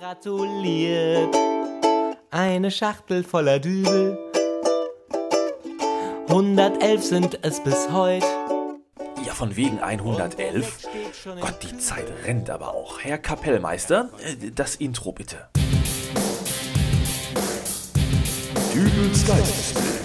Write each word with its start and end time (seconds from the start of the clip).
Gratuliert. 0.00 1.36
Eine 2.30 2.70
Schachtel 2.70 3.22
voller 3.22 3.58
Dübel. 3.58 4.18
111 6.26 7.04
sind 7.04 7.38
es 7.42 7.62
bis 7.62 7.90
heute. 7.90 8.24
Ja, 9.26 9.34
von 9.34 9.56
wegen 9.56 9.78
111. 9.78 10.88
Gott, 11.42 11.56
die 11.62 11.76
Zeit 11.76 12.06
rennt 12.24 12.48
aber 12.48 12.72
auch. 12.72 13.00
Herr 13.00 13.18
Kapellmeister, 13.18 14.08
äh, 14.24 14.50
das 14.54 14.76
Intro 14.76 15.12
bitte. 15.12 15.50
Dübels 18.72 19.26
Geistesblitz. 19.26 19.99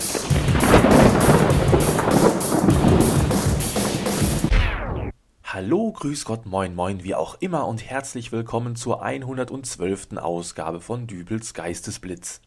Hallo, 5.66 5.92
grüß 5.92 6.26
Gott, 6.26 6.46
moin, 6.46 6.76
moin, 6.76 7.04
wie 7.04 7.16
auch 7.16 7.38
immer 7.40 7.66
und 7.66 7.84
herzlich 7.84 8.32
willkommen 8.32 8.76
zur 8.76 9.02
112. 9.02 10.16
Ausgabe 10.18 10.80
von 10.80 11.08
Dübels 11.08 11.56
Geistesblitz. 11.56 12.40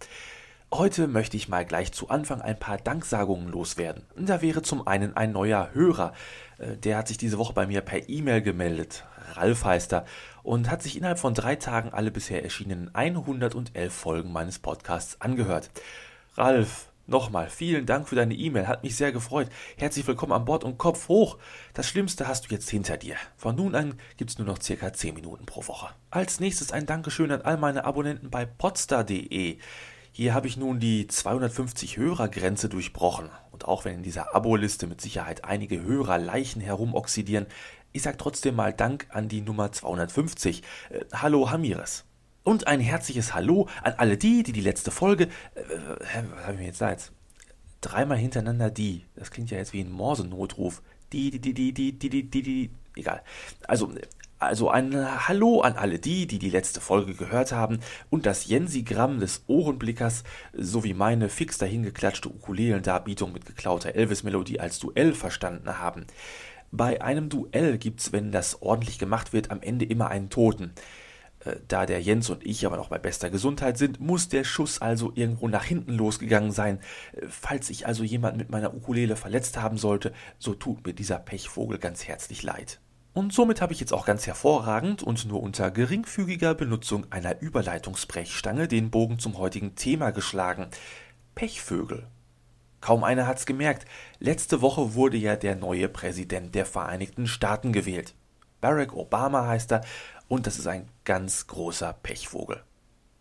Heute 0.73 1.09
möchte 1.09 1.37
ich 1.37 1.49
mal 1.49 1.67
gleich 1.67 1.91
zu 1.91 2.11
Anfang 2.11 2.41
ein 2.41 2.61
paar 2.61 2.79
Danksagungen 2.79 3.49
loswerden. 3.49 4.05
Da 4.17 4.41
wäre 4.41 4.63
zum 4.63 4.87
einen 4.87 5.17
ein 5.17 5.33
neuer 5.33 5.71
Hörer, 5.73 6.13
äh, 6.59 6.77
der 6.77 6.97
hat 6.97 7.09
sich 7.09 7.19
diese 7.19 7.39
Woche 7.39 7.55
bei 7.55 7.67
mir 7.67 7.81
per 7.81 8.09
E-Mail 8.09 8.41
gemeldet. 8.41 9.03
Ralf 9.33 9.65
heißt 9.65 9.95
er 9.95 10.05
und 10.45 10.71
hat 10.71 10.85
sich 10.85 10.97
innerhalb 10.97 11.19
von 11.19 11.35
drei 11.35 11.57
Tagen 11.57 11.93
alle 11.93 12.13
bisher 12.13 12.45
erschienenen 12.45 12.95
111 12.95 13.93
Folgen 13.93 14.31
meines 14.31 14.61
Podcasts 14.61 15.21
angehört. 15.21 15.71
Ralf, 16.37 16.88
nochmal 17.09 17.49
vielen 17.49 17.87
Dank 17.87 18.09
für 18.09 18.15
deine 18.15 18.35
E-Mail, 18.35 18.69
hat 18.69 18.85
mich 18.85 18.97
sehr 18.97 19.13
gefreut. 19.13 19.49
Herzlich 19.77 20.07
willkommen 20.07 20.33
an 20.33 20.45
Bord 20.45 20.63
und 20.63 20.79
Kopf 20.79 21.09
hoch. 21.09 21.39
Das 21.75 21.89
Schlimmste 21.89 22.29
hast 22.29 22.47
du 22.47 22.55
jetzt 22.55 22.69
hinter 22.69 22.97
dir. 22.97 23.17
Von 23.37 23.57
nun 23.57 23.75
an 23.75 23.95
gibt's 24.17 24.39
nur 24.39 24.47
noch 24.47 24.61
circa 24.61 24.93
10 24.93 25.15
Minuten 25.15 25.47
pro 25.47 25.67
Woche. 25.67 25.89
Als 26.11 26.39
nächstes 26.39 26.71
ein 26.71 26.87
Dankeschön 26.87 27.33
an 27.33 27.43
all 27.43 27.57
meine 27.57 27.85
Abonnenten 27.85 28.31
bei 28.31 28.45
podstar.de. 28.45 29.59
Hier 30.13 30.35
habe 30.35 30.49
ich 30.49 30.57
nun 30.57 30.81
die 30.81 31.07
250 31.07 31.97
Hörergrenze 31.97 32.69
durchbrochen. 32.69 33.31
Und 33.51 33.67
auch 33.67 33.85
wenn 33.85 33.95
in 33.95 34.03
dieser 34.03 34.35
Abo-Liste 34.35 34.87
mit 34.87 35.01
Sicherheit 35.01 35.45
einige 35.45 35.83
Hörerleichen 35.83 36.61
herumoxidieren, 36.61 37.47
ich 37.93 38.03
sage 38.03 38.19
trotzdem 38.19 38.55
mal 38.55 38.73
Dank 38.73 39.07
an 39.11 39.29
die 39.29 39.41
Nummer 39.41 39.73
250. 39.73 40.63
Äh, 40.91 41.05
hallo 41.13 41.51
Hamires. 41.51 42.08
Und 42.49 42.67
ein 42.67 42.81
herzliches 42.81 43.35
Hallo 43.35 43.69
an 43.83 43.93
alle 43.99 44.17
die, 44.17 44.43
die 44.43 44.53
die 44.53 44.63
letzte 44.63 44.91
Folge. 44.91 45.25
Äh, 45.55 45.61
was 46.31 46.45
habe 46.45 46.53
ich 46.55 46.59
mir 46.59 46.65
jetzt 46.65 46.81
da 46.81 46.91
jetzt? 46.91 47.13
Dreimal 47.83 48.17
hintereinander 48.17 48.71
die. 48.71 49.05
Das 49.17 49.31
klingt 49.31 49.51
ja 49.51 49.59
jetzt 49.59 49.75
wie 49.75 49.83
ein 49.83 49.93
Morsenotruf. 49.93 50.81
Die, 51.13 51.31
die, 51.31 51.41
die, 51.41 51.53
die, 51.53 51.75
die, 51.75 51.93
die, 51.93 52.09
die, 52.09 52.23
die, 52.23 52.43
die. 52.43 52.71
Egal. 52.97 53.21
Also, 53.67 53.93
also 54.39 54.71
ein 54.71 55.29
Hallo 55.29 55.61
an 55.61 55.75
alle 55.75 55.99
die, 55.99 56.27
die 56.27 56.39
die 56.39 56.49
letzte 56.49 56.81
Folge 56.81 57.13
gehört 57.13 57.53
haben 57.53 57.81
und 58.09 58.25
das 58.25 58.47
Jensigramm 58.47 59.21
des 59.21 59.43
Ohrenblickers 59.47 60.25
sowie 60.55 60.95
meine 60.95 61.29
fix 61.29 61.59
dahingeklatschte 61.59 62.31
Ukulelendarbietung 62.31 63.31
mit 63.31 63.45
geklauter 63.45 63.95
Elvis-Melodie 63.95 64.59
als 64.59 64.79
Duell 64.79 65.13
verstanden 65.13 65.79
haben. 65.79 66.07
Bei 66.71 67.03
einem 67.03 67.29
Duell 67.29 67.77
gibt's, 67.77 68.11
wenn 68.13 68.33
das 68.33 68.63
ordentlich 68.63 68.99
gemacht 68.99 69.35
wird, 69.35 69.51
am 69.51 69.61
Ende 69.61 69.85
immer 69.85 70.09
einen 70.09 70.31
Toten. 70.31 70.73
Äh, 71.45 71.57
da 71.69 71.87
der 71.87 72.01
Jens 72.01 72.31
und 72.31 72.45
ich 72.45 72.67
aber 72.67 72.77
noch 72.77 72.89
bei 72.89 72.99
bester 72.99 73.31
Gesundheit 73.31 73.79
sind, 73.79 74.01
muss 74.01 74.29
der 74.29 74.45
Schuss 74.45 74.81
also 74.81 75.13
irgendwo 75.15 75.49
nach 75.49 75.65
hinten 75.65 75.95
losgegangen 75.95 76.53
sein. 76.53 76.81
Äh, 77.13 77.27
falls 77.29 77.71
ich 77.71 77.87
also 77.87 78.05
jemand 78.05 78.37
mit 78.37 78.51
meiner 78.51 78.75
Ukulele 78.75 79.17
verletzt 79.17 79.57
haben 79.57 79.79
sollte, 79.79 80.13
so 80.39 80.55
tut 80.55 80.87
mir 80.87 80.93
dieser 80.93 81.19
Pechvogel 81.19 81.79
ganz 81.79 82.07
herzlich 82.07 82.43
leid. 82.43 82.81
Und 83.15 83.33
somit 83.33 83.61
habe 83.61 83.73
ich 83.73 83.81
jetzt 83.81 83.93
auch 83.93 84.07
ganz 84.07 84.27
hervorragend 84.27 85.03
und 85.03 85.27
nur 85.27 85.43
unter 85.43 85.71
geringfügiger 85.71 86.55
Benutzung 86.55 87.11
einer 87.11 87.41
Überleitungsbrechstange 87.41 88.69
den 88.69 88.91
Bogen 88.91 89.19
zum 89.19 89.39
heutigen 89.39 89.75
Thema 89.75 90.13
geschlagen. 90.13 90.69
Pechvögel. 91.35 92.07
Kaum 92.81 93.03
einer 93.03 93.27
hat's 93.27 93.45
gemerkt. 93.45 93.87
Letzte 94.21 94.63
Woche 94.63 94.95
wurde 94.95 95.17
ja 95.17 95.35
der 95.35 95.57
neue 95.57 95.89
Präsident 95.89 96.55
der 96.55 96.65
Vereinigten 96.65 97.27
Staaten 97.27 97.73
gewählt. 97.73 98.15
Barack 98.61 98.95
Obama 98.95 99.47
heißt 99.47 99.73
er 99.73 99.81
und 100.29 100.47
das 100.47 100.59
ist 100.59 100.67
ein 100.67 100.89
ganz 101.05 101.47
großer 101.47 101.93
Pechvogel. 101.93 102.63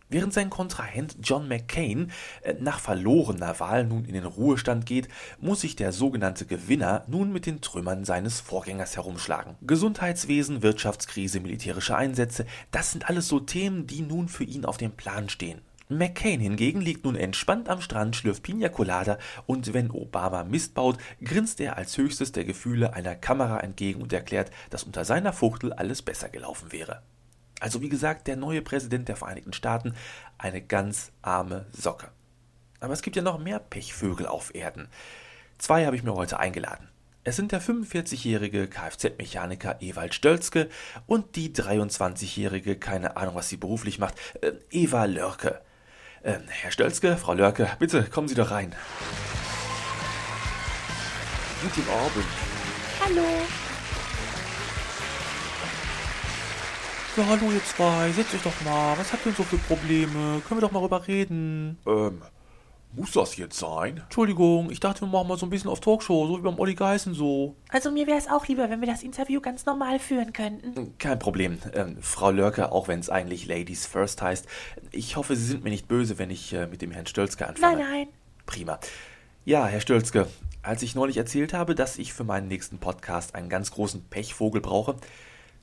Während 0.09 0.33
sein 0.33 0.49
Kontrahent 0.49 1.17
John 1.21 1.49
McCain 1.49 2.11
äh, 2.41 2.53
nach 2.59 2.79
verlorener 2.79 3.59
Wahl 3.59 3.85
nun 3.85 4.05
in 4.05 4.13
den 4.13 4.23
Ruhestand 4.23 4.85
geht, 4.85 5.09
muss 5.39 5.61
sich 5.61 5.75
der 5.75 5.91
sogenannte 5.91 6.45
Gewinner 6.45 7.03
nun 7.07 7.33
mit 7.33 7.45
den 7.45 7.59
Trümmern 7.59 8.05
seines 8.05 8.39
Vorgängers 8.39 8.95
herumschlagen. 8.95 9.55
Gesundheitswesen, 9.61 10.61
Wirtschaftskrise, 10.61 11.41
militärische 11.41 11.97
Einsätze, 11.97 12.45
das 12.71 12.93
sind 12.93 13.09
alles 13.09 13.27
so 13.27 13.41
Themen, 13.41 13.85
die 13.85 14.01
nun 14.01 14.29
für 14.29 14.45
ihn 14.45 14.63
auf 14.63 14.77
dem 14.77 14.91
Plan 14.91 15.27
stehen. 15.27 15.59
McCain 15.89 16.41
hingegen 16.41 16.81
liegt 16.81 17.05
nun 17.05 17.15
entspannt 17.15 17.69
am 17.69 17.79
Strand, 17.79 18.15
schlürft 18.15 18.43
Pina 18.43 18.67
Colada 18.67 19.17
und 19.45 19.73
wenn 19.73 19.89
Obama 19.89 20.43
Mist 20.43 20.73
baut, 20.73 20.97
grinst 21.23 21.61
er 21.61 21.77
als 21.77 21.97
höchstes 21.97 22.33
der 22.33 22.43
Gefühle 22.43 22.93
einer 22.93 23.15
Kamera 23.15 23.61
entgegen 23.61 24.01
und 24.01 24.11
erklärt, 24.11 24.51
dass 24.69 24.83
unter 24.83 25.05
seiner 25.05 25.31
Fuchtel 25.31 25.71
alles 25.71 26.01
besser 26.01 26.27
gelaufen 26.27 26.73
wäre. 26.73 27.03
Also 27.61 27.81
wie 27.81 27.89
gesagt, 27.89 28.27
der 28.27 28.35
neue 28.35 28.61
Präsident 28.61 29.07
der 29.07 29.15
Vereinigten 29.15 29.53
Staaten, 29.53 29.93
eine 30.37 30.61
ganz 30.61 31.13
arme 31.21 31.65
Socke. 31.71 32.09
Aber 32.81 32.93
es 32.93 33.01
gibt 33.01 33.15
ja 33.15 33.21
noch 33.21 33.39
mehr 33.39 33.59
Pechvögel 33.59 34.27
auf 34.27 34.53
Erden. 34.53 34.89
Zwei 35.57 35.85
habe 35.85 35.95
ich 35.95 36.03
mir 36.03 36.13
heute 36.13 36.37
eingeladen. 36.37 36.89
Es 37.23 37.35
sind 37.35 37.51
der 37.51 37.61
45-jährige 37.61 38.67
Kfz-Mechaniker 38.67 39.81
Ewald 39.81 40.13
Stölzke 40.13 40.69
und 41.07 41.35
die 41.35 41.49
23-jährige, 41.49 42.77
keine 42.77 43.17
Ahnung, 43.17 43.35
was 43.35 43.49
sie 43.49 43.57
beruflich 43.57 43.99
macht, 43.99 44.15
äh, 44.41 44.51
Eva 44.69 45.05
Lörke. 45.05 45.61
Äh, 46.27 46.39
Herr 46.49 46.71
Stölzke, 46.71 47.15
Frau 47.15 47.31
Lörke, 47.31 47.69
bitte 47.79 48.03
kommen 48.03 48.27
Sie 48.27 48.35
doch 48.35 48.51
rein. 48.51 48.75
Guten 51.61 51.89
Abend. 51.89 52.25
Hallo. 53.01 53.23
Ja, 57.15 57.25
hallo 57.29 57.51
ihr 57.53 57.63
zwei, 57.63 58.11
setzt 58.11 58.35
euch 58.35 58.41
doch 58.43 58.61
mal. 58.65 58.97
Was 58.97 59.13
habt 59.13 59.25
ihr 59.25 59.31
denn 59.31 59.37
so 59.37 59.43
für 59.43 59.57
Probleme? 59.57 60.41
Können 60.45 60.59
wir 60.59 60.67
doch 60.67 60.71
mal 60.71 60.81
drüber 60.81 61.07
reden? 61.07 61.77
Ähm, 61.87 62.21
muss 62.97 63.11
das 63.11 63.37
jetzt 63.37 63.57
sein? 63.57 64.01
Entschuldigung, 64.03 64.71
ich 64.71 64.79
dachte, 64.79 65.01
wir 65.01 65.07
machen 65.07 65.27
mal 65.27 65.37
so 65.37 65.45
ein 65.45 65.49
bisschen 65.49 65.69
auf 65.69 65.79
Talkshow, 65.79 66.27
so 66.27 66.37
wie 66.39 66.41
beim 66.41 66.59
Olli 66.59 66.75
Geißen 66.75 67.13
so. 67.13 67.55
Also 67.69 67.91
mir 67.91 68.07
wäre 68.07 68.17
es 68.17 68.27
auch 68.27 68.47
lieber, 68.47 68.69
wenn 68.69 68.81
wir 68.81 68.87
das 68.87 69.03
Interview 69.03 69.39
ganz 69.39 69.65
normal 69.65 69.99
führen 69.99 70.33
könnten. 70.33 70.97
Kein 70.97 71.19
Problem. 71.19 71.59
Ähm, 71.73 71.97
Frau 72.01 72.31
Lörke, 72.31 72.71
auch 72.71 72.87
wenn 72.87 72.99
es 72.99 73.09
eigentlich 73.09 73.45
Ladies 73.47 73.85
First 73.85 74.21
heißt, 74.21 74.47
ich 74.91 75.15
hoffe, 75.15 75.35
Sie 75.35 75.45
sind 75.45 75.63
mir 75.63 75.69
nicht 75.69 75.87
böse, 75.87 76.17
wenn 76.17 76.31
ich 76.31 76.53
äh, 76.53 76.67
mit 76.67 76.81
dem 76.81 76.91
Herrn 76.91 77.05
Stölzke 77.05 77.47
anfange. 77.47 77.77
Nein, 77.77 77.91
nein. 77.91 78.07
Prima. 78.45 78.79
Ja, 79.45 79.65
Herr 79.67 79.79
Stölzke, 79.79 80.27
als 80.63 80.81
ich 80.81 80.95
neulich 80.95 81.17
erzählt 81.17 81.53
habe, 81.53 81.75
dass 81.75 81.97
ich 81.97 82.13
für 82.13 82.23
meinen 82.23 82.47
nächsten 82.47 82.79
Podcast 82.79 83.35
einen 83.35 83.47
ganz 83.47 83.71
großen 83.71 84.03
Pechvogel 84.05 84.59
brauche, 84.61 84.95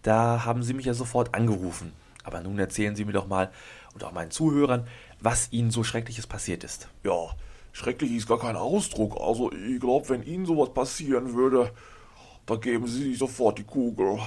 da 0.03 0.45
haben 0.45 0.63
Sie 0.63 0.75
mich 0.75 0.87
ja 0.87 0.95
sofort 0.95 1.35
angerufen. 1.35 1.93
Aber 2.23 2.41
nun 2.41 2.59
erzählen 2.59 2.97
Sie 2.97 3.05
mir 3.05 3.13
doch 3.13 3.27
mal 3.27 3.51
und 3.93 4.05
auch 4.05 4.13
meinen 4.13 4.31
Zuhörern, 4.31 4.87
was 5.25 5.51
Ihnen 5.53 5.71
so 5.71 5.83
Schreckliches 5.83 6.27
passiert 6.27 6.65
ist. 6.65 6.89
Ja, 7.03 7.31
schrecklich 7.73 8.13
ist 8.13 8.29
gar 8.29 8.39
kein 8.39 8.57
Ausdruck. 8.57 9.17
Also, 9.21 9.51
ich 9.53 9.81
glaube, 9.81 10.09
wenn 10.11 10.23
Ihnen 10.23 10.47
sowas 10.47 10.73
passieren 10.73 11.35
würde, 11.35 11.73
da 12.47 12.57
geben 12.57 12.87
Sie 12.87 13.11
sich 13.11 13.19
sofort 13.19 13.59
die 13.59 13.65
Kugel. 13.65 14.19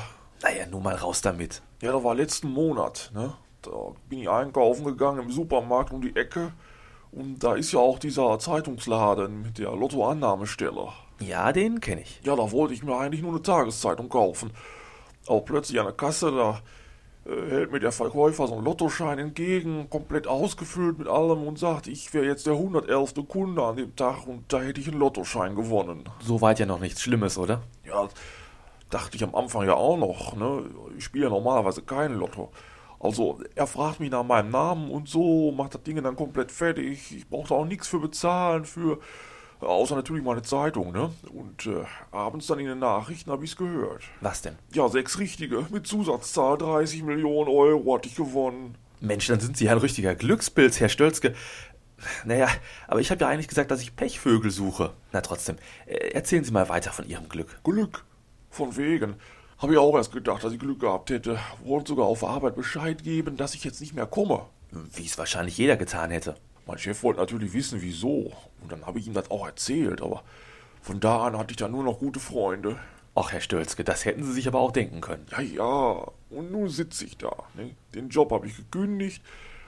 Naja, 0.42 0.66
nun 0.70 0.84
mal 0.84 0.96
raus 0.96 1.22
damit. 1.22 1.62
Ja, 1.82 1.92
da 1.92 2.04
war 2.04 2.16
letzten 2.16 2.50
Monat, 2.50 3.12
ne? 3.14 3.34
Da 3.62 3.72
bin 4.10 4.20
ich 4.20 4.30
einkaufen 4.30 4.86
gegangen 4.86 5.24
im 5.24 5.32
Supermarkt 5.32 5.92
um 5.92 6.02
die 6.02 6.16
Ecke. 6.16 6.54
Und 7.12 7.40
da 7.40 7.56
ist 7.56 7.72
ja 7.72 7.80
auch 7.80 8.00
dieser 8.00 8.38
Zeitungsladen 8.40 9.42
mit 9.42 9.58
der 9.58 9.72
Lottoannahmestelle. 9.72 10.90
Ja, 11.20 11.52
den 11.52 11.80
kenne 11.80 12.02
ich. 12.02 12.22
Ja, 12.24 12.36
da 12.36 12.52
wollte 12.52 12.74
ich 12.74 12.84
mir 12.84 12.98
eigentlich 12.98 13.22
nur 13.22 13.32
eine 13.32 13.42
Tageszeitung 13.42 14.10
kaufen. 14.10 14.52
Aber 15.28 15.42
plötzlich 15.42 15.80
an 15.80 15.86
der 15.86 15.96
Kasse, 15.96 16.32
da 16.32 16.62
hält 17.28 17.72
mir 17.72 17.80
der 17.80 17.92
Verkäufer 17.92 18.48
so 18.48 18.56
einen 18.56 18.64
Lottoschein 18.64 19.20
entgegen, 19.20 19.90
komplett 19.90 20.28
ausgefüllt 20.28 20.98
mit 20.98 21.08
allem 21.08 21.44
und 21.46 21.60
sagt, 21.60 21.88
ich 21.88 22.14
wäre 22.14 22.26
jetzt 22.26 22.48
der 22.48 22.54
111. 22.54 23.14
Kunde 23.28 23.64
an 23.64 23.76
dem 23.76 23.96
Tag 23.96 24.28
und 24.28 24.52
da 24.52 24.62
hätte 24.62 24.80
ich 24.80 24.88
einen 24.88 25.00
Lottoschein 25.00 25.56
gewonnen. 25.56 26.06
Soweit 26.20 26.60
ja 26.60 26.66
noch 26.66 26.80
nichts 26.80 27.02
Schlimmes, 27.02 27.38
oder? 27.38 27.64
Ja, 27.86 28.08
dachte 28.90 29.18
ich 29.18 29.24
am 29.24 29.36
Anfang 29.36 29.66
ja 29.66 29.74
auch 29.74 29.98
noch, 29.98 30.36
ne? 30.36 30.64
Ich 30.98 31.04
spiele 31.04 31.26
ja 31.26 31.30
normalerweise 31.30 31.82
kein 31.82 32.14
Lotto. 32.14 32.52
Also, 33.00 33.40
er 33.54 33.68
fragt 33.68 34.00
mich 34.00 34.10
nach 34.10 34.24
meinem 34.24 34.50
Namen 34.50 34.90
und 34.90 35.08
so, 35.08 35.52
macht 35.52 35.76
das 35.76 35.84
Ding 35.84 36.02
dann 36.02 36.16
komplett 36.16 36.52
fertig. 36.52 37.16
Ich 37.16 37.30
brauchte 37.30 37.54
auch 37.54 37.66
nichts 37.66 37.88
für 37.88 38.00
bezahlen, 38.00 38.66
für 38.66 39.00
Außer 39.60 39.96
natürlich 39.96 40.24
meine 40.24 40.44
Zeitung, 40.44 40.92
ne? 40.92 41.12
Und 41.34 41.66
äh, 41.66 41.84
abends 42.12 42.48
dann 42.48 42.60
in 42.60 42.68
den 42.68 42.80
Nachrichten 42.80 43.32
habe 43.32 43.44
ich 43.44 43.52
es 43.52 43.58
gehört. 43.58 44.04
Was 44.22 44.42
denn? 44.42 44.56
Ja, 44.74 44.88
sechs 44.88 45.18
richtige. 45.18 45.66
Mit 45.72 45.88
Zusatzzahl 45.88 46.58
30 46.58 47.04
Millionen 47.04 47.50
Euro 47.50 47.96
hatte 47.96 48.08
ich 48.08 48.16
gewonnen. 48.16 48.76
Mensch, 49.00 49.28
dann 49.28 49.40
sind 49.40 49.58
Sie 49.58 49.66
ja 49.66 49.72
ein 49.72 49.78
richtiger 49.80 50.16
Glückspilz, 50.16 50.80
Herr 50.80 50.90
Stölzke. 50.90 51.34
Naja, 52.26 52.48
aber 52.88 53.00
ich 53.00 53.10
habe 53.10 53.22
ja 53.22 53.28
eigentlich 53.28 53.48
gesagt, 53.48 53.72
dass 53.72 53.82
ich 53.82 53.96
Pechvögel 53.96 54.52
suche. 54.52 54.94
Na 55.12 55.22
trotzdem, 55.22 55.58
äh, 55.88 56.12
erzählen 56.12 56.44
Sie 56.44 56.52
mal 56.52 56.70
weiter 56.70 56.92
von 56.92 57.08
Ihrem 57.08 57.28
Glück. 57.28 57.60
Glück. 57.64 58.06
Von 58.52 58.78
wegen. 58.78 59.16
Habe 59.58 59.74
ich 59.74 59.80
auch 59.80 59.96
erst 59.96 60.12
gedacht, 60.12 60.44
dass 60.44 60.54
ich 60.54 60.60
Glück 60.60 60.80
gehabt 60.82 61.10
hätte. 61.10 61.40
Wollte 61.64 61.90
sogar 61.90 62.06
auf 62.06 62.24
Arbeit 62.24 62.56
Bescheid 62.56 63.04
geben, 63.04 63.38
dass 63.38 63.56
ich 63.56 63.64
jetzt 63.64 63.82
nicht 63.82 63.96
mehr 63.96 64.06
komme. 64.06 64.46
Wie 64.72 65.06
es 65.06 65.18
wahrscheinlich 65.18 65.58
jeder 65.58 65.78
getan 65.78 66.12
hätte. 66.12 66.36
Mein 66.68 66.78
Chef 66.78 67.02
wollte 67.02 67.22
natürlich 67.22 67.54
wissen, 67.54 67.82
wieso. 67.82 68.34
Und 68.62 68.72
dann 68.72 68.86
habe 68.86 69.00
ich 69.00 69.08
ihm 69.08 69.14
das 69.14 69.32
auch 69.32 69.46
erzählt, 69.46 70.02
aber 70.02 70.24
von 70.82 71.00
da 71.00 71.26
an 71.26 71.38
hatte 71.38 71.52
ich 71.52 71.58
dann 71.58 71.72
nur 71.72 71.84
noch 71.84 72.00
gute 72.00 72.20
Freunde. 72.20 72.78
Ach, 73.16 73.32
Herr 73.32 73.42
Stölzke, 73.42 73.86
das 73.86 74.04
hätten 74.04 74.24
Sie 74.24 74.34
sich 74.34 74.48
aber 74.48 74.60
auch 74.60 74.72
denken 74.72 75.00
können. 75.00 75.26
Ja, 75.32 75.42
ja, 75.42 76.08
und 76.30 76.52
nun 76.52 76.68
sitze 76.68 77.06
ich 77.06 77.18
da. 77.18 77.32
Ne? 77.56 77.72
Den 77.96 78.10
Job 78.10 78.32
habe 78.32 78.48
ich 78.48 78.58
gekündigt, 78.58 79.24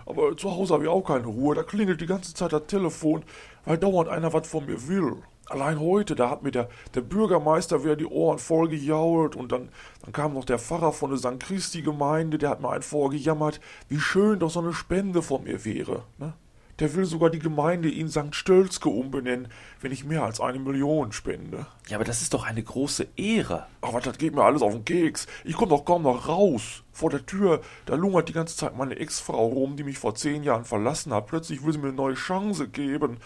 aber 0.05 0.35
zu 0.35 0.51
Hause 0.51 0.73
habe 0.73 0.83
ich 0.83 0.89
auch 0.89 1.01
keine 1.01 1.25
Ruhe. 1.25 1.55
Da 1.55 1.63
klingelt 1.63 2.01
die 2.01 2.05
ganze 2.05 2.33
Zeit 2.33 2.51
das 2.51 2.67
Telefon, 2.67 3.23
weil 3.63 3.77
dauernd 3.77 4.09
einer 4.09 4.33
was 4.33 4.47
von 4.47 4.65
mir 4.65 4.87
will. 4.87 5.15
Allein 5.47 5.79
heute, 5.79 6.15
da 6.15 6.29
hat 6.29 6.43
mir 6.43 6.51
der, 6.51 6.69
der 6.93 7.01
Bürgermeister 7.01 7.83
wieder 7.83 7.95
die 7.95 8.05
Ohren 8.05 8.37
voll 8.37 8.67
gejault 8.67 9.35
und 9.35 9.51
dann, 9.51 9.69
dann 10.03 10.11
kam 10.11 10.33
noch 10.35 10.45
der 10.45 10.59
Pfarrer 10.59 10.91
von 10.91 11.09
der 11.09 11.17
St. 11.17 11.39
Christi-Gemeinde, 11.39 12.37
der 12.37 12.49
hat 12.49 12.61
mir 12.61 12.69
einen 12.69 12.83
vorgejammert, 12.83 13.59
wie 13.87 13.99
schön 13.99 14.37
doch 14.37 14.51
so 14.51 14.59
eine 14.59 14.73
Spende 14.73 15.23
von 15.23 15.45
mir 15.45 15.65
wäre. 15.65 16.03
Ne? 16.19 16.33
Der 16.79 16.95
will 16.95 17.03
sogar 17.03 17.29
die 17.29 17.39
Gemeinde 17.39 17.91
in 17.91 18.07
St. 18.07 18.33
Stölzke 18.33 18.87
umbenennen, 18.87 19.49
wenn 19.81 19.91
ich 19.91 20.05
mehr 20.05 20.23
als 20.23 20.39
eine 20.39 20.59
Million 20.59 21.11
spende. 21.11 21.65
Ja, 21.89 21.97
aber 21.97 22.05
das 22.05 22.21
ist 22.21 22.33
doch 22.33 22.45
eine 22.45 22.63
große 22.63 23.07
Ehre. 23.17 23.65
Aber 23.81 23.99
das 23.99 24.17
geht 24.17 24.33
mir 24.33 24.43
alles 24.43 24.61
auf 24.61 24.71
den 24.71 24.85
Keks. 24.85 25.27
Ich 25.43 25.55
komme 25.55 25.71
doch 25.71 25.83
kaum 25.83 26.03
noch 26.03 26.29
raus. 26.29 26.83
Vor 26.93 27.09
der 27.09 27.25
Tür, 27.25 27.59
da 27.85 27.95
lungert 27.95 28.29
die 28.29 28.33
ganze 28.33 28.55
Zeit 28.55 28.77
meine 28.77 28.95
Ex-Frau 28.95 29.47
rum, 29.47 29.75
die 29.75 29.83
mich 29.83 29.97
vor 29.97 30.15
zehn 30.15 30.43
Jahren 30.43 30.63
verlassen 30.63 31.13
hat. 31.13 31.27
Plötzlich 31.27 31.65
will 31.65 31.73
sie 31.73 31.79
mir 31.79 31.89
eine 31.89 31.97
neue 31.97 32.15
Chance 32.15 32.69
geben. 32.69 33.17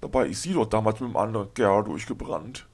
Dabei 0.00 0.26
ist 0.26 0.42
sie 0.42 0.54
doch 0.54 0.66
damals 0.66 0.98
mit 0.98 1.10
einem 1.10 1.16
anderen 1.16 1.54
Kerl 1.54 1.84
durchgebrannt. 1.84 2.66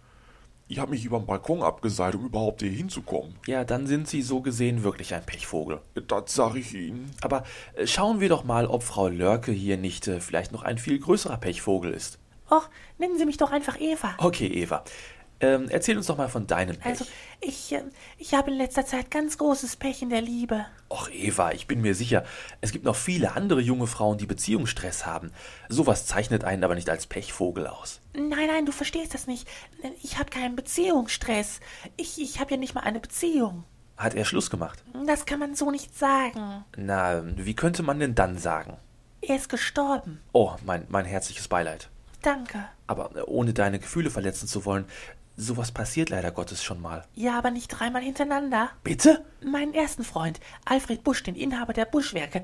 Ich 0.69 0.81
habe 0.81 0.91
mich 0.91 1.05
über 1.05 1.19
den 1.19 1.27
Balkon 1.27 1.63
abgeseilt, 1.63 2.17
um 2.17 2.27
überhaupt 2.27 2.61
hier 2.61 2.73
hinzukommen. 2.73 3.37
Ja, 3.47 3.63
dann 3.63 3.87
sind 3.87 4.09
Sie 4.09 4.21
so 4.21 4.41
gesehen 4.41 4.83
wirklich 4.83 5.15
ein 5.15 5.25
Pechvogel. 5.25 5.81
Das 6.09 6.35
sag 6.35 6.57
ich 6.57 6.75
Ihnen. 6.75 7.13
Aber 7.21 7.45
äh, 7.75 7.87
schauen 7.87 8.19
wir 8.19 8.29
doch 8.29 8.43
mal, 8.43 8.67
ob 8.67 8.83
Frau 8.83 9.07
Lörke 9.07 9.53
hier 9.53 9.77
nicht 9.77 10.09
äh, 10.09 10.19
vielleicht 10.19 10.51
noch 10.51 10.65
ein 10.65 10.79
viel 10.79 10.99
größerer 10.99 11.37
Pechvogel 11.37 11.93
ist. 11.93 12.19
Och, 12.51 12.69
nennen 12.99 13.17
Sie 13.17 13.27
mich 13.27 13.37
doch 13.37 13.53
einfach 13.53 13.81
Eva. 13.81 14.15
Okay, 14.19 14.49
Eva. 14.49 14.83
Ähm, 15.41 15.67
erzähl 15.69 15.97
uns 15.97 16.07
doch 16.07 16.17
mal 16.17 16.29
von 16.29 16.47
deinem 16.47 16.77
Pech. 16.77 16.87
Also, 16.87 17.05
ich, 17.41 17.73
äh, 17.73 17.83
ich 18.17 18.33
habe 18.33 18.51
in 18.51 18.57
letzter 18.57 18.87
Zeit 18.87 19.11
ganz 19.11 19.37
großes 19.37 19.77
Pech 19.77 20.01
in 20.01 20.09
der 20.09 20.23
Liebe. 20.23 20.65
Och, 20.89 21.11
Eva, 21.13 21.53
ich 21.53 21.67
bin 21.67 21.83
mir 21.83 21.95
sicher, 21.95 22.25
es 22.63 22.73
gibt 22.73 22.85
noch 22.85 22.97
viele 22.97 23.37
andere 23.37 23.61
junge 23.61 23.87
Frauen, 23.87 24.17
die 24.17 24.27
Beziehungsstress 24.27 25.05
haben. 25.05 25.33
Sowas 25.69 26.07
zeichnet 26.07 26.45
einen 26.45 26.65
aber 26.65 26.75
nicht 26.75 26.89
als 26.89 27.07
Pechvogel 27.07 27.67
aus. 27.67 28.01
Nein, 28.15 28.47
nein, 28.49 28.65
du 28.65 28.73
verstehst 28.73 29.13
das 29.13 29.27
nicht. 29.27 29.47
Ich 30.03 30.19
habe 30.19 30.31
keinen 30.31 30.57
Beziehungsstress. 30.57 31.61
Ich, 31.97 32.21
ich 32.21 32.41
habe 32.41 32.53
ja 32.53 32.57
nicht 32.57 32.75
mal 32.75 32.83
eine 32.83 33.01
Beziehung. 33.01 33.65
Hat 33.99 34.15
er 34.15 34.25
Schluss 34.25 34.51
gemacht? 34.51 34.83
Das 35.07 35.27
kann 35.27 35.39
man 35.39 35.55
so 35.55 35.71
nicht 35.71 35.97
sagen. 35.99 36.65
Na, 36.77 37.23
wie 37.37 37.57
könnte 37.57 37.83
man 37.83 37.99
denn 37.99 38.15
dann 38.15 38.39
sagen? 38.39 38.77
Er 39.23 39.37
ist 39.37 39.49
gestorben. 39.49 40.21
Oh, 40.33 40.55
mein, 40.65 40.87
mein 40.89 41.05
herzliches 41.05 41.49
Beileid. 41.49 41.89
Danke. 42.23 42.65
Aber 42.87 43.11
ohne 43.29 43.55
deine 43.55 43.79
Gefühle 43.79 44.11
verletzen 44.11 44.49
zu 44.49 44.65
wollen, 44.65 44.85
sowas 45.37 45.73
passiert 45.73 46.09
leider 46.11 46.31
Gottes 46.31 46.63
schon 46.65 46.81
mal. 46.81 47.05
Ja, 47.15 47.39
aber 47.39 47.51
nicht 47.51 47.69
dreimal 47.69 48.03
hintereinander. 48.03 48.71
Bitte? 48.83 49.25
Meinen 49.45 49.75
ersten 49.75 50.05
Freund, 50.05 50.41
Alfred 50.65 51.05
Busch, 51.05 51.23
den 51.23 51.35
Inhaber 51.35 51.73
der 51.73 51.85
Buschwerke, 51.85 52.43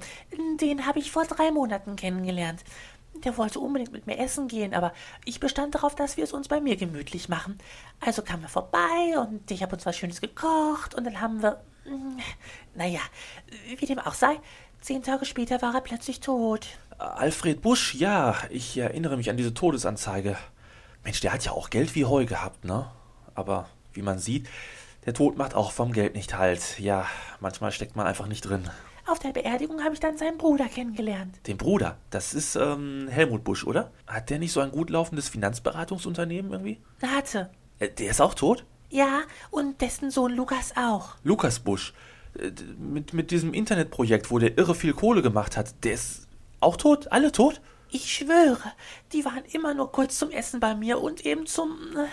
den 0.61 0.87
habe 0.87 0.99
ich 0.99 1.11
vor 1.11 1.25
drei 1.25 1.51
Monaten 1.51 1.97
kennengelernt. 1.97 2.63
Der 3.25 3.37
wollte 3.37 3.61
unbedingt 3.61 3.93
mit 3.93 4.07
mir 4.07 4.19
essen 4.19 4.49
gehen, 4.49 4.75
aber 4.75 4.93
ich 5.25 5.39
bestand 5.39 5.75
darauf, 5.75 5.95
dass 5.95 6.17
wir 6.17 6.25
es 6.25 6.33
uns 6.33 6.49
bei 6.49 6.61
mir 6.61 6.77
gemütlich 6.77 7.29
machen. 7.29 7.59
Also 8.01 8.23
kamen 8.23 8.43
wir 8.43 8.49
vorbei 8.49 9.19
und 9.19 9.51
ich 9.51 9.63
habe 9.63 9.75
uns 9.77 9.87
was 9.87 9.97
Schönes 9.97 10.21
gekocht 10.21 10.95
und 10.95 11.05
dann 11.05 11.21
haben 11.21 11.43
wir. 11.43 11.63
mm, 11.85 12.19
Naja, 12.75 13.01
wie 13.79 13.87
dem 13.87 13.99
auch 13.99 14.15
sei, 14.15 14.41
zehn 14.81 15.03
Tage 15.03 15.25
später 15.27 15.61
war 15.63 15.75
er 15.75 15.83
plötzlich 15.83 16.21
tot. 16.21 16.67
Alfred 16.99 17.61
Busch, 17.63 17.95
ja, 17.95 18.37
ich 18.51 18.79
erinnere 18.79 19.17
mich 19.17 19.29
an 19.31 19.37
diese 19.37 19.55
Todesanzeige. 19.55 20.37
Mensch, 21.05 21.21
der 21.21 21.33
hat 21.33 21.45
ja 21.45 21.53
auch 21.53 21.71
Geld 21.71 21.95
wie 21.95 22.05
Heu 22.05 22.25
gehabt, 22.27 22.65
ne? 22.65 22.91
Aber 23.35 23.69
wie 23.93 24.03
man 24.03 24.19
sieht, 24.19 24.49
der 25.05 25.15
Tod 25.15 25.37
macht 25.37 25.55
auch 25.55 25.73
vom 25.73 25.93
Geld 25.93 26.15
nicht 26.15 26.37
halt. 26.39 26.79
Ja, 26.79 27.07
manchmal 27.41 27.73
steckt 27.73 27.97
man 27.97 28.07
einfach 28.07 28.27
nicht 28.27 28.43
drin. 28.43 28.69
Auf 29.07 29.19
der 29.19 29.31
Beerdigung 29.33 29.83
habe 29.83 29.95
ich 29.95 30.01
dann 30.01 30.17
seinen 30.17 30.39
Bruder 30.39 30.67
kennengelernt. 30.69 31.35
Den 31.49 31.57
Bruder, 31.57 31.97
das 32.11 32.35
ist 32.35 32.55
ähm, 32.55 33.09
Helmut 33.11 33.43
Busch, 33.43 33.65
oder? 33.67 33.91
Hat 34.07 34.31
der 34.31 34.39
nicht 34.39 34.53
so 34.53 34.61
ein 34.61 34.71
gut 34.71 34.91
laufendes 34.91 35.29
Finanzberatungsunternehmen 35.29 36.53
irgendwie? 36.53 36.79
Er 37.01 37.11
hatte. 37.17 37.51
Äh, 37.81 37.89
der 37.89 38.11
ist 38.11 38.21
auch 38.21 38.35
tot? 38.35 38.65
Ja, 38.91 39.23
und 39.51 39.81
dessen 39.81 40.11
Sohn 40.13 40.33
Lukas 40.37 40.73
auch. 40.77 41.17
Lukas 41.25 41.59
Busch. 41.59 41.95
Äh, 42.39 42.53
Mit, 42.79 43.13
mit 43.13 43.33
diesem 43.33 43.55
Internetprojekt, 43.55 44.31
wo 44.31 44.39
der 44.39 44.57
irre 44.57 44.77
viel 44.77 44.93
Kohle 44.93 45.21
gemacht 45.23 45.57
hat, 45.57 45.75
der 45.85 45.95
ist 45.95 46.29
auch 46.61 46.77
tot? 46.77 47.11
Alle 47.11 47.33
tot? 47.33 47.61
Ich 47.95 48.11
schwöre, 48.13 48.73
die 49.13 49.25
waren 49.27 49.45
immer 49.53 49.75
nur 49.75 49.93
kurz 49.93 50.19
zum 50.19 50.31
Essen 50.31 50.61
bei 50.61 50.75
mir 50.75 51.01
und 51.01 51.27
eben 51.27 51.47
zum. 51.47 51.77
Äh, 51.95 52.07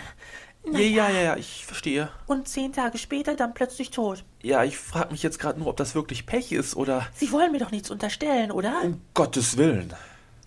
Ja, 0.66 0.72
naja. 0.72 0.86
ja, 0.88 1.08
ja, 1.10 1.20
ja, 1.22 1.36
ich 1.36 1.64
verstehe. 1.64 2.10
Und 2.26 2.46
zehn 2.48 2.72
Tage 2.74 2.98
später 2.98 3.34
dann 3.34 3.54
plötzlich 3.54 3.90
tot. 3.90 4.22
Ja, 4.42 4.62
ich 4.62 4.76
frage 4.76 5.10
mich 5.12 5.22
jetzt 5.22 5.38
gerade 5.38 5.58
nur, 5.58 5.68
ob 5.68 5.78
das 5.78 5.94
wirklich 5.94 6.26
Pech 6.26 6.52
ist 6.52 6.76
oder. 6.76 7.06
Sie 7.14 7.32
wollen 7.32 7.50
mir 7.50 7.58
doch 7.60 7.70
nichts 7.70 7.90
unterstellen, 7.90 8.52
oder? 8.52 8.82
Um 8.84 9.00
Gottes 9.14 9.56
Willen. 9.56 9.94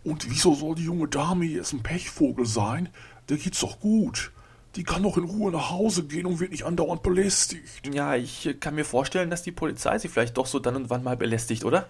Und 0.03 0.29
wieso 0.29 0.53
soll 0.53 0.75
die 0.75 0.83
junge 0.85 1.07
Dame 1.07 1.45
jetzt 1.45 1.73
ein 1.73 1.81
Pechvogel 1.81 2.45
sein? 2.45 2.89
Der 3.29 3.37
geht's 3.37 3.61
doch 3.61 3.79
gut. 3.79 4.31
Die 4.75 4.83
kann 4.83 5.01
doch 5.03 5.17
in 5.17 5.23
Ruhe 5.23 5.51
nach 5.51 5.69
Hause 5.71 6.03
gehen 6.03 6.25
und 6.25 6.39
wird 6.39 6.51
nicht 6.51 6.65
andauernd 6.65 7.01
belästigt. 7.03 7.87
Ja, 7.91 8.15
ich 8.15 8.55
kann 8.59 8.75
mir 8.75 8.85
vorstellen, 8.85 9.29
dass 9.29 9.41
die 9.43 9.51
Polizei 9.51 9.97
sie 9.99 10.09
vielleicht 10.09 10.37
doch 10.37 10.45
so 10.47 10.59
dann 10.59 10.75
und 10.75 10.89
wann 10.89 11.03
mal 11.03 11.15
belästigt, 11.17 11.63
oder? 11.63 11.87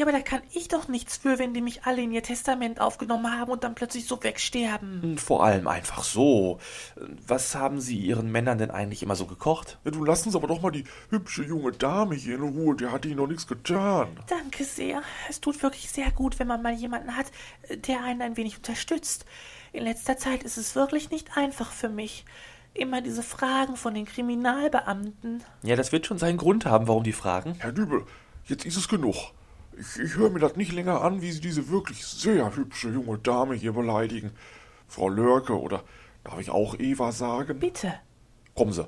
Ja, 0.00 0.06
aber 0.06 0.16
da 0.16 0.22
kann 0.22 0.40
ich 0.54 0.68
doch 0.68 0.88
nichts 0.88 1.18
für, 1.18 1.38
wenn 1.38 1.52
die 1.52 1.60
mich 1.60 1.84
alle 1.84 2.00
in 2.00 2.10
ihr 2.10 2.22
Testament 2.22 2.80
aufgenommen 2.80 3.38
haben 3.38 3.52
und 3.52 3.64
dann 3.64 3.74
plötzlich 3.74 4.06
so 4.06 4.22
wegsterben. 4.22 5.02
Und 5.02 5.20
vor 5.20 5.44
allem 5.44 5.68
einfach 5.68 6.04
so. 6.04 6.58
Was 7.26 7.54
haben 7.54 7.82
sie 7.82 7.98
ihren 7.98 8.32
Männern 8.32 8.56
denn 8.56 8.70
eigentlich 8.70 9.02
immer 9.02 9.14
so 9.14 9.26
gekocht? 9.26 9.78
Ja, 9.84 9.90
du 9.90 10.02
lassen 10.02 10.30
Sie 10.30 10.38
aber 10.38 10.46
doch 10.46 10.62
mal 10.62 10.70
die 10.70 10.84
hübsche 11.10 11.42
junge 11.42 11.72
Dame 11.72 12.14
hier 12.14 12.36
in 12.36 12.40
Ruhe, 12.40 12.76
der 12.76 12.92
hat 12.92 13.04
Ihnen 13.04 13.16
noch 13.16 13.26
nichts 13.26 13.46
getan. 13.46 14.08
Danke 14.26 14.64
sehr. 14.64 15.02
Es 15.28 15.42
tut 15.42 15.62
wirklich 15.62 15.90
sehr 15.90 16.10
gut, 16.12 16.38
wenn 16.38 16.46
man 16.46 16.62
mal 16.62 16.72
jemanden 16.72 17.14
hat, 17.14 17.26
der 17.68 18.02
einen 18.02 18.22
ein 18.22 18.38
wenig 18.38 18.56
unterstützt. 18.56 19.26
In 19.74 19.84
letzter 19.84 20.16
Zeit 20.16 20.44
ist 20.44 20.56
es 20.56 20.74
wirklich 20.74 21.10
nicht 21.10 21.36
einfach 21.36 21.72
für 21.72 21.90
mich. 21.90 22.24
Immer 22.72 23.02
diese 23.02 23.22
Fragen 23.22 23.76
von 23.76 23.92
den 23.92 24.06
Kriminalbeamten. 24.06 25.44
Ja, 25.62 25.76
das 25.76 25.92
wird 25.92 26.06
schon 26.06 26.16
seinen 26.16 26.38
Grund 26.38 26.64
haben, 26.64 26.88
warum 26.88 27.02
die 27.02 27.12
fragen. 27.12 27.56
Herr 27.58 27.72
Dübel, 27.72 28.06
jetzt 28.46 28.64
ist 28.64 28.78
es 28.78 28.88
genug. 28.88 29.34
Ich, 29.78 29.98
ich 29.98 30.16
höre 30.16 30.30
mir 30.30 30.40
das 30.40 30.56
nicht 30.56 30.72
länger 30.72 31.02
an, 31.02 31.22
wie 31.22 31.32
Sie 31.32 31.40
diese 31.40 31.68
wirklich 31.68 32.04
sehr 32.04 32.56
hübsche 32.56 32.90
junge 32.90 33.18
Dame 33.18 33.54
hier 33.54 33.72
beleidigen. 33.72 34.32
Frau 34.88 35.08
Lörke 35.08 35.58
oder 35.58 35.84
darf 36.24 36.40
ich 36.40 36.50
auch 36.50 36.78
Eva 36.78 37.12
sagen? 37.12 37.58
Bitte. 37.60 37.94
Kommen 38.54 38.72
Sie, 38.72 38.86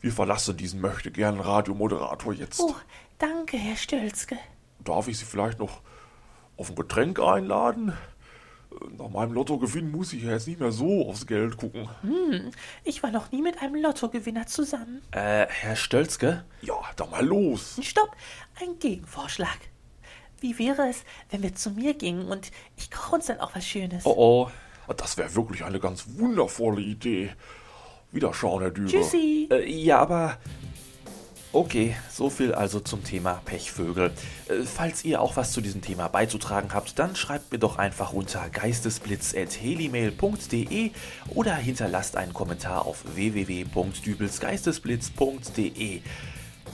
wir 0.00 0.12
verlassen 0.12 0.56
diesen 0.56 0.80
möchte 0.80 1.10
gern 1.10 1.40
Radiomoderator 1.40 2.32
jetzt. 2.32 2.60
Oh, 2.60 2.74
danke, 3.18 3.56
Herr 3.56 3.76
Stölzke. 3.76 4.36
Darf 4.84 5.08
ich 5.08 5.18
Sie 5.18 5.24
vielleicht 5.24 5.58
noch 5.58 5.82
auf 6.56 6.70
ein 6.70 6.76
Getränk 6.76 7.18
einladen? 7.20 7.92
Nach 8.96 9.08
meinem 9.08 9.32
Lottogewinn 9.32 9.90
muss 9.90 10.12
ich 10.12 10.22
ja 10.22 10.30
jetzt 10.30 10.46
nicht 10.46 10.60
mehr 10.60 10.70
so 10.70 11.08
aufs 11.08 11.26
Geld 11.26 11.56
gucken. 11.56 11.88
Ich 12.84 13.02
war 13.02 13.10
noch 13.10 13.32
nie 13.32 13.42
mit 13.42 13.60
einem 13.60 13.74
Lottogewinner 13.76 14.46
zusammen. 14.46 15.02
Äh, 15.10 15.46
Herr 15.48 15.74
Stölzke? 15.74 16.44
Ja, 16.60 16.74
dann 16.96 17.10
mal 17.10 17.24
los. 17.24 17.80
Stopp, 17.82 18.14
ein 18.60 18.78
Gegenvorschlag. 18.78 19.58
Wie 20.40 20.58
wäre 20.58 20.88
es, 20.88 21.04
wenn 21.30 21.42
wir 21.42 21.54
zu 21.54 21.70
mir 21.70 21.94
gingen 21.94 22.28
und 22.28 22.50
ich 22.76 22.90
koche 22.90 23.16
uns 23.16 23.26
dann 23.26 23.40
auch 23.40 23.54
was 23.54 23.66
Schönes? 23.66 24.06
Oh 24.06 24.14
oh. 24.16 24.50
Das 24.96 25.18
wäre 25.18 25.34
wirklich 25.34 25.64
eine 25.64 25.80
ganz 25.80 26.04
wundervolle 26.16 26.80
Idee. 26.80 27.30
Wiederschauen, 28.10 28.62
Herr 28.62 28.70
Dübel. 28.70 28.90
Tschüssi. 28.90 29.48
Äh, 29.50 29.70
ja, 29.70 29.98
aber. 29.98 30.38
Okay, 31.50 31.96
so 32.10 32.28
viel 32.28 32.52
also 32.54 32.78
zum 32.80 33.04
Thema 33.04 33.40
Pechvögel. 33.46 34.12
Äh, 34.48 34.64
falls 34.64 35.02
ihr 35.04 35.22
auch 35.22 35.36
was 35.36 35.52
zu 35.52 35.62
diesem 35.62 35.80
Thema 35.80 36.08
beizutragen 36.08 36.74
habt, 36.74 36.98
dann 36.98 37.16
schreibt 37.16 37.52
mir 37.52 37.58
doch 37.58 37.78
einfach 37.78 38.12
unter 38.12 38.50
geistesblitz.helimail.de 38.50 40.90
oder 41.34 41.54
hinterlasst 41.54 42.16
einen 42.16 42.34
Kommentar 42.34 42.84
auf 42.84 43.02
www.dübelsgeistesblitz.de. 43.14 46.02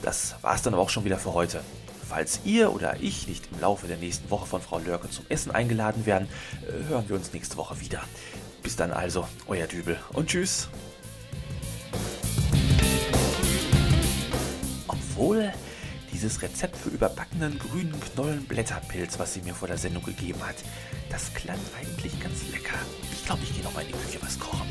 Das 0.01 0.35
war's 0.41 0.61
dann 0.61 0.73
aber 0.73 0.83
auch 0.83 0.89
schon 0.89 1.05
wieder 1.05 1.19
für 1.19 1.33
heute. 1.33 1.61
Falls 2.07 2.41
ihr 2.45 2.71
oder 2.71 2.97
ich 3.01 3.27
nicht 3.27 3.49
im 3.51 3.61
Laufe 3.61 3.87
der 3.87 3.97
nächsten 3.97 4.29
Woche 4.29 4.45
von 4.45 4.61
Frau 4.61 4.77
Lörke 4.77 5.09
zum 5.09 5.25
Essen 5.29 5.51
eingeladen 5.51 6.05
werden, 6.05 6.27
äh, 6.67 6.87
hören 6.87 7.09
wir 7.09 7.15
uns 7.15 7.33
nächste 7.33 7.57
Woche 7.57 7.79
wieder. 7.79 8.01
Bis 8.61 8.75
dann 8.75 8.91
also, 8.91 9.27
euer 9.47 9.65
Dübel 9.65 9.97
und 10.13 10.29
tschüss. 10.29 10.69
Obwohl 14.87 15.51
dieses 16.13 16.41
Rezept 16.41 16.77
für 16.77 16.89
überbackenen 16.89 17.57
grünen 17.57 17.99
Knollenblätterpilz, 17.99 19.17
was 19.17 19.33
sie 19.33 19.41
mir 19.41 19.55
vor 19.55 19.67
der 19.67 19.77
Sendung 19.77 20.03
gegeben 20.03 20.39
hat, 20.45 20.57
das 21.09 21.33
klang 21.33 21.59
eigentlich 21.79 22.19
ganz 22.19 22.47
lecker. 22.51 22.77
Ich 23.11 23.25
glaube, 23.25 23.41
ich 23.43 23.53
gehe 23.53 23.63
noch 23.63 23.73
mal 23.73 23.81
in 23.81 23.87
die 23.87 23.93
Küche 23.93 24.19
was 24.21 24.39
kochen. 24.39 24.67